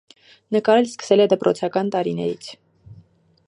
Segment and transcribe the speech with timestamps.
[0.55, 2.51] Նկարել սկսել է դպրոցական տարիներից։